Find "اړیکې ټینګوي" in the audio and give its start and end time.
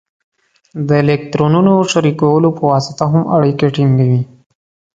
3.37-4.21